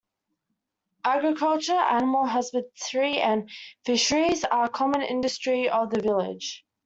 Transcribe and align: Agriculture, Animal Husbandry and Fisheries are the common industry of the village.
Agriculture, 1.05 1.75
Animal 1.75 2.25
Husbandry 2.25 3.19
and 3.21 3.51
Fisheries 3.85 4.43
are 4.43 4.65
the 4.65 4.73
common 4.73 5.03
industry 5.03 5.69
of 5.69 5.91
the 5.91 6.01
village. 6.01 6.65